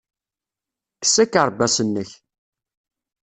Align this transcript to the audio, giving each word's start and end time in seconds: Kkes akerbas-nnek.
Kkes 0.99 1.15
akerbas-nnek. 1.23 2.09